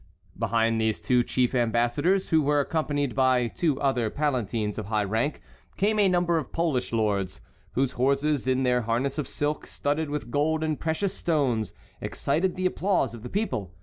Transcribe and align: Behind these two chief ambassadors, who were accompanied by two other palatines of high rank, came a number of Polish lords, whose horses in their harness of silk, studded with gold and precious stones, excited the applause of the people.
Behind 0.35 0.81
these 0.81 0.99
two 0.99 1.21
chief 1.21 1.53
ambassadors, 1.53 2.29
who 2.29 2.41
were 2.41 2.59
accompanied 2.59 3.13
by 3.13 3.45
two 3.49 3.79
other 3.79 4.09
palatines 4.09 4.79
of 4.79 4.87
high 4.87 5.03
rank, 5.03 5.43
came 5.77 5.99
a 5.99 6.09
number 6.09 6.39
of 6.39 6.51
Polish 6.51 6.91
lords, 6.91 7.39
whose 7.73 7.91
horses 7.91 8.47
in 8.47 8.63
their 8.63 8.81
harness 8.81 9.19
of 9.19 9.29
silk, 9.29 9.67
studded 9.67 10.09
with 10.09 10.31
gold 10.31 10.63
and 10.63 10.79
precious 10.79 11.13
stones, 11.13 11.75
excited 12.01 12.55
the 12.55 12.65
applause 12.65 13.13
of 13.13 13.21
the 13.21 13.29
people. 13.29 13.75